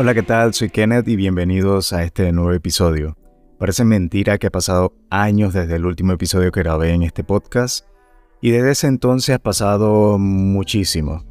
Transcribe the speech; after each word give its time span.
Hola, 0.00 0.14
¿qué 0.14 0.22
tal? 0.22 0.54
Soy 0.54 0.70
Kenneth 0.70 1.06
y 1.08 1.16
bienvenidos 1.16 1.92
a 1.92 2.02
este 2.02 2.32
nuevo 2.32 2.52
episodio. 2.52 3.18
Parece 3.58 3.84
mentira 3.84 4.38
que 4.38 4.46
ha 4.46 4.50
pasado 4.50 4.94
años 5.10 5.52
desde 5.52 5.76
el 5.76 5.84
último 5.84 6.14
episodio 6.14 6.50
que 6.52 6.60
grabé 6.60 6.94
en 6.94 7.02
este 7.02 7.22
podcast 7.22 7.84
y 8.40 8.50
desde 8.50 8.70
ese 8.70 8.86
entonces 8.86 9.34
ha 9.34 9.38
pasado 9.38 10.16
muchísimo. 10.16 11.22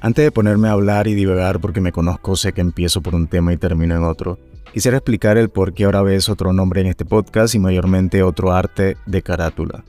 Antes 0.00 0.24
de 0.24 0.30
ponerme 0.30 0.68
a 0.68 0.72
hablar 0.74 1.08
y 1.08 1.16
divagar 1.16 1.60
porque 1.60 1.80
me 1.80 1.90
conozco, 1.90 2.36
sé 2.36 2.52
que 2.52 2.60
empiezo 2.60 3.02
por 3.02 3.16
un 3.16 3.26
tema 3.26 3.52
y 3.52 3.56
termino 3.56 3.96
en 3.96 4.04
otro, 4.04 4.38
quisiera 4.72 4.98
explicar 4.98 5.36
el 5.36 5.50
por 5.50 5.74
qué 5.74 5.86
ahora 5.86 6.02
ves 6.02 6.28
otro 6.28 6.52
nombre 6.52 6.82
en 6.82 6.86
este 6.86 7.04
podcast 7.04 7.56
y 7.56 7.58
mayormente 7.58 8.22
otro 8.22 8.52
arte 8.52 8.98
de 9.04 9.22
carátula. 9.22 9.82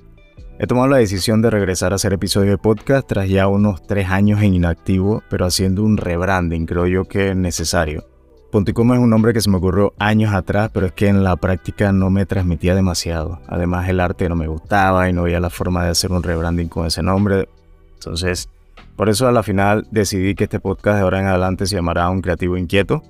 He 0.59 0.67
tomado 0.67 0.87
la 0.87 0.97
decisión 0.97 1.41
de 1.41 1.49
regresar 1.49 1.91
a 1.91 1.95
hacer 1.95 2.13
episodios 2.13 2.51
de 2.51 2.57
podcast 2.57 3.07
tras 3.07 3.27
ya 3.27 3.47
unos 3.47 3.85
tres 3.87 4.09
años 4.09 4.41
en 4.41 4.53
inactivo, 4.53 5.23
pero 5.29 5.45
haciendo 5.45 5.83
un 5.83 5.97
rebranding, 5.97 6.65
creo 6.65 6.85
yo 6.85 7.05
que 7.05 7.29
es 7.29 7.35
necesario. 7.35 8.05
Ponticoma 8.51 8.95
es 8.95 9.01
un 9.01 9.09
nombre 9.09 9.33
que 9.33 9.39
se 9.39 9.49
me 9.49 9.57
ocurrió 9.57 9.93
años 9.97 10.33
atrás, 10.33 10.69
pero 10.73 10.85
es 10.85 10.91
que 10.91 11.07
en 11.07 11.23
la 11.23 11.37
práctica 11.37 11.93
no 11.93 12.09
me 12.09 12.25
transmitía 12.25 12.75
demasiado. 12.75 13.39
Además 13.47 13.87
el 13.87 14.01
arte 14.01 14.27
no 14.27 14.35
me 14.35 14.47
gustaba 14.47 15.09
y 15.09 15.13
no 15.13 15.21
había 15.21 15.39
la 15.39 15.49
forma 15.49 15.85
de 15.85 15.91
hacer 15.91 16.11
un 16.11 16.21
rebranding 16.21 16.67
con 16.67 16.85
ese 16.85 17.01
nombre. 17.01 17.47
Entonces, 17.93 18.49
por 18.97 19.07
eso 19.07 19.27
a 19.27 19.31
la 19.31 19.41
final 19.41 19.87
decidí 19.89 20.35
que 20.35 20.43
este 20.43 20.59
podcast 20.59 20.97
de 20.97 21.03
ahora 21.03 21.21
en 21.21 21.27
adelante 21.27 21.65
se 21.65 21.75
llamará 21.75 22.09
Un 22.09 22.21
Creativo 22.21 22.57
Inquieto. 22.57 23.03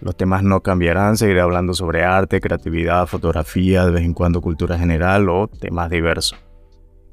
Los 0.00 0.16
temas 0.16 0.44
no 0.44 0.60
cambiarán, 0.60 1.16
seguiré 1.16 1.40
hablando 1.40 1.74
sobre 1.74 2.04
arte, 2.04 2.40
creatividad, 2.40 3.06
fotografía, 3.06 3.84
de 3.84 3.90
vez 3.90 4.04
en 4.04 4.14
cuando 4.14 4.40
cultura 4.40 4.78
general 4.78 5.28
o 5.28 5.48
temas 5.48 5.90
diversos. 5.90 6.36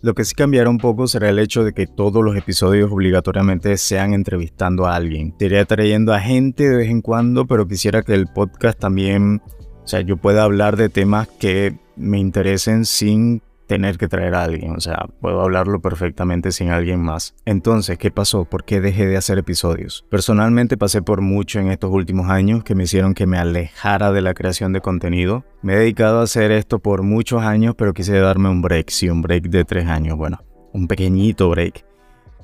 Lo 0.04 0.14
que 0.14 0.26
sí 0.26 0.36
cambiará 0.36 0.70
un 0.70 0.80
poco 0.80 1.08
será 1.08 1.30
el 1.30 1.40
hecho 1.40 1.64
de 1.64 1.72
que 1.72 1.88
todos 1.88 2.22
los 2.22 2.36
episodios 2.36 2.92
obligatoriamente 2.92 3.78
sean 3.78 4.14
entrevistando 4.14 4.86
a 4.86 4.98
alguien. 4.98 5.32
Te 5.38 5.46
iré 5.46 5.66
trayendo 5.66 6.14
a 6.14 6.20
gente 6.20 6.68
de 6.68 6.76
vez 6.76 6.90
en 6.90 7.02
cuando, 7.02 7.48
pero 7.48 7.70
quisiera 7.70 8.04
que 8.04 8.14
el 8.14 8.28
podcast 8.28 8.78
también, 8.78 9.42
o 9.82 9.88
sea, 9.88 10.02
yo 10.02 10.18
pueda 10.18 10.44
hablar 10.44 10.76
de 10.76 10.90
temas 10.90 11.30
que 11.30 11.80
me 11.96 12.20
interesen 12.20 12.84
sin 12.84 13.42
tener 13.74 13.98
que 13.98 14.08
traer 14.08 14.36
a 14.36 14.44
alguien, 14.44 14.76
o 14.76 14.80
sea, 14.80 15.08
puedo 15.20 15.42
hablarlo 15.42 15.82
perfectamente 15.82 16.52
sin 16.52 16.70
alguien 16.70 17.02
más. 17.02 17.34
Entonces, 17.44 17.98
¿qué 17.98 18.12
pasó? 18.12 18.46
¿Por 18.46 18.66
qué 18.66 18.82
dejé 18.82 19.08
de 19.08 19.18
hacer 19.18 19.40
episodios? 19.40 20.06
Personalmente 20.12 20.78
pasé 20.78 21.02
por 21.02 21.22
mucho 21.22 21.60
en 21.60 21.72
estos 21.72 21.90
últimos 21.90 22.30
años 22.30 22.64
que 22.64 22.76
me 22.76 22.84
hicieron 22.84 23.16
que 23.16 23.26
me 23.26 23.40
alejara 23.40 24.12
de 24.12 24.22
la 24.22 24.36
creación 24.36 24.74
de 24.74 24.82
contenido. 24.82 25.44
Me 25.64 25.74
he 25.74 25.80
dedicado 25.80 26.20
a 26.20 26.26
hacer 26.26 26.52
esto 26.52 26.78
por 26.78 27.02
muchos 27.02 27.42
años, 27.42 27.74
pero 27.76 27.96
quise 27.96 28.16
darme 28.20 28.48
un 28.48 28.62
break, 28.62 28.92
sí, 28.92 29.10
un 29.10 29.24
break 29.24 29.46
de 29.46 29.66
tres 29.66 29.88
años, 29.88 30.16
bueno, 30.16 30.44
un 30.72 30.88
pequeñito 30.88 31.50
break. 31.50 31.84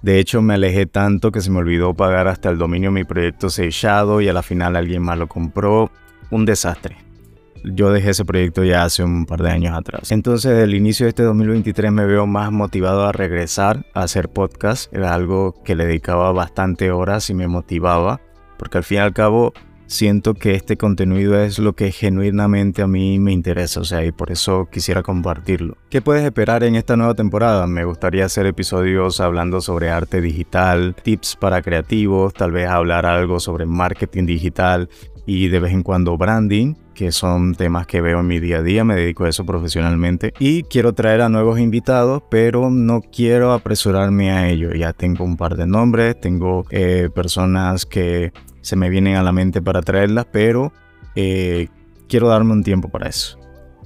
De 0.02 0.17
hecho, 0.17 0.41
me 0.41 0.55
alejé 0.55 0.88
tanto 0.88 1.31
que 1.31 1.41
se 1.41 1.52
me 1.52 1.59
olvidó 1.59 1.93
pagar 1.93 2.27
hasta 2.27 2.49
el 2.49 2.58
dominio 2.58 2.89
mi 2.89 3.03
proyecto 3.03 3.52
sellado 3.52 4.19
y 4.19 4.30
a 4.30 4.33
la 4.33 4.41
final 4.41 4.75
alguien 4.75 5.03
más 5.03 5.19
lo 5.19 5.27
compró. 5.27 5.91
Un 6.31 6.45
desastre 6.45 7.08
yo 7.63 7.91
dejé 7.91 8.11
ese 8.11 8.25
proyecto 8.25 8.63
ya 8.63 8.83
hace 8.83 9.03
un 9.03 9.25
par 9.25 9.41
de 9.41 9.52
años 9.52 9.77
atrás. 9.77 10.11
Entonces, 10.11 10.52
desde 10.52 10.63
el 10.63 10.75
inicio 10.75 11.05
de 11.05 11.09
este 11.09 11.23
2023 11.23 11.91
me 11.91 12.05
veo 12.05 12.27
más 12.27 12.52
motivado 12.52 13.05
a 13.05 13.11
regresar 13.11 13.85
a 13.93 14.03
hacer 14.03 14.29
podcast. 14.29 14.93
Era 14.93 15.13
algo 15.13 15.61
que 15.63 15.75
le 15.75 15.85
dedicaba 15.85 16.31
bastante 16.31 16.91
horas 16.91 17.30
y 17.30 17.33
me 17.33 17.47
motivaba, 17.47 18.21
porque 18.57 18.80
al 18.80 18.83
fin 18.83 18.97
y 18.97 19.02
al 19.02 19.13
cabo 19.13 19.53
siento 19.89 20.35
que 20.35 20.53
este 20.53 20.77
contenido 20.77 21.41
es 21.41 21.57
lo 21.57 21.73
que 21.73 21.91
genuinamente 21.91 22.81
a 22.81 22.87
mí 22.87 23.19
me 23.19 23.31
interesa, 23.31 23.81
o 23.81 23.83
sea, 23.83 24.05
y 24.05 24.11
por 24.11 24.31
eso 24.31 24.67
quisiera 24.71 25.02
compartirlo. 25.02 25.77
¿Qué 25.89 26.02
puedes 26.02 26.23
esperar 26.23 26.63
en 26.63 26.75
esta 26.75 26.95
nueva 26.95 27.15
temporada? 27.15 27.65
Me 27.67 27.83
gustaría 27.83 28.26
hacer 28.26 28.45
episodios 28.45 29.20
hablando 29.20 29.61
sobre 29.61 29.89
arte 29.89 30.21
digital, 30.21 30.95
tips 31.02 31.36
para 31.36 31.61
creativos, 31.61 32.33
tal 32.33 32.52
vez 32.52 32.70
hablar 32.70 33.05
algo 33.05 33.39
sobre 33.39 33.65
marketing 33.65 34.26
digital 34.26 34.89
y 35.26 35.47
de 35.47 35.59
vez 35.59 35.73
en 35.73 35.83
cuando 35.83 36.17
branding 36.17 36.76
que 36.99 37.14
son 37.14 37.55
temas 37.55 37.87
que 37.87 38.02
veo 38.02 38.20
en 38.20 38.27
mi 38.27 38.42
día 38.42 38.58
a 38.58 38.61
día, 38.61 38.83
me 38.83 38.93
dedico 38.93 39.23
a 39.23 39.30
eso 39.30 39.45
profesionalmente 39.45 40.33
y 40.37 40.64
quiero 40.64 40.92
traer 40.92 41.21
a 41.21 41.30
nuevos 41.30 41.58
invitados, 41.58 42.23
pero 42.30 42.70
no 42.70 42.99
quiero 43.02 43.54
apresurarme 43.54 44.32
a 44.32 44.49
ello. 44.49 44.73
Ya 44.73 44.92
tengo 44.92 45.23
un 45.23 45.38
par 45.38 45.55
de 45.55 45.65
nombres, 45.65 46.20
tengo 46.20 46.65
eh, 46.71 47.08
personas 47.15 47.86
que 47.86 48.33
se 48.59 48.76
me 48.76 48.89
vienen 48.89 49.15
a 49.15 49.23
la 49.23 49.32
mente 49.32 49.61
para 49.61 49.82
traerlas, 49.82 50.27
pero 50.30 50.73
eh, 51.15 51.70
quiero 52.09 52.27
darme 52.27 52.52
un 52.52 52.65
tiempo 52.65 52.89
para 52.89 53.08
eso. 53.08 53.39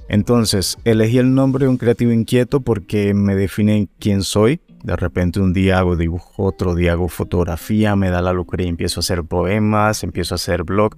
Entonces, 0.08 0.76
elegí 0.82 1.18
el 1.18 1.36
nombre 1.36 1.66
de 1.66 1.70
un 1.70 1.76
creativo 1.76 2.10
inquieto 2.10 2.62
porque 2.62 3.14
me 3.14 3.36
define 3.36 3.88
quién 4.00 4.24
soy. 4.24 4.60
De 4.82 4.96
repente 4.96 5.38
un 5.38 5.52
día 5.52 5.78
hago 5.78 5.94
dibujo, 5.94 6.42
otro 6.42 6.74
día 6.74 6.94
hago 6.94 7.06
fotografía, 7.06 7.94
me 7.94 8.10
da 8.10 8.20
la 8.20 8.32
locura 8.32 8.64
y 8.64 8.66
empiezo 8.66 8.98
a 8.98 9.02
hacer 9.02 9.22
poemas, 9.22 10.02
empiezo 10.02 10.34
a 10.34 10.36
hacer 10.36 10.64
blog. 10.64 10.96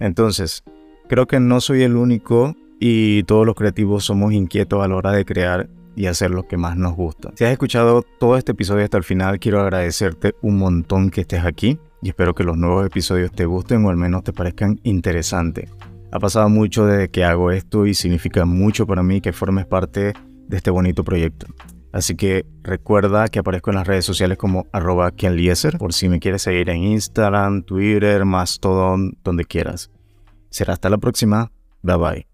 Entonces, 0.00 0.64
Creo 1.12 1.26
que 1.26 1.40
no 1.40 1.60
soy 1.60 1.82
el 1.82 1.96
único 1.96 2.56
y 2.80 3.24
todos 3.24 3.44
los 3.44 3.54
creativos 3.54 4.02
somos 4.02 4.32
inquietos 4.32 4.82
a 4.82 4.88
la 4.88 4.96
hora 4.96 5.12
de 5.12 5.26
crear 5.26 5.68
y 5.94 6.06
hacer 6.06 6.30
lo 6.30 6.48
que 6.48 6.56
más 6.56 6.74
nos 6.78 6.96
gusta. 6.96 7.32
Si 7.34 7.44
has 7.44 7.52
escuchado 7.52 8.02
todo 8.18 8.38
este 8.38 8.52
episodio 8.52 8.82
hasta 8.82 8.96
el 8.96 9.04
final, 9.04 9.38
quiero 9.38 9.60
agradecerte 9.60 10.34
un 10.40 10.56
montón 10.56 11.10
que 11.10 11.20
estés 11.20 11.44
aquí 11.44 11.78
y 12.00 12.08
espero 12.08 12.34
que 12.34 12.44
los 12.44 12.56
nuevos 12.56 12.86
episodios 12.86 13.30
te 13.30 13.44
gusten 13.44 13.84
o 13.84 13.90
al 13.90 13.98
menos 13.98 14.24
te 14.24 14.32
parezcan 14.32 14.80
interesantes. 14.84 15.68
Ha 16.12 16.18
pasado 16.18 16.48
mucho 16.48 16.86
desde 16.86 17.10
que 17.10 17.24
hago 17.24 17.50
esto 17.50 17.84
y 17.84 17.92
significa 17.92 18.46
mucho 18.46 18.86
para 18.86 19.02
mí 19.02 19.20
que 19.20 19.34
formes 19.34 19.66
parte 19.66 20.14
de 20.48 20.56
este 20.56 20.70
bonito 20.70 21.04
proyecto. 21.04 21.46
Así 21.92 22.14
que 22.16 22.46
recuerda 22.62 23.28
que 23.28 23.38
aparezco 23.38 23.68
en 23.68 23.76
las 23.76 23.86
redes 23.86 24.06
sociales 24.06 24.38
como 24.38 24.66
arroba 24.72 25.10
kenlieser 25.10 25.76
por 25.76 25.92
si 25.92 26.08
me 26.08 26.20
quieres 26.20 26.40
seguir 26.40 26.70
en 26.70 26.84
Instagram, 26.84 27.64
Twitter, 27.64 28.24
Mastodon, 28.24 29.18
donde 29.22 29.44
quieras. 29.44 29.90
Será 30.52 30.74
hasta 30.74 30.90
la 30.90 30.98
próxima. 30.98 31.50
Bye 31.82 31.96
bye. 31.96 32.31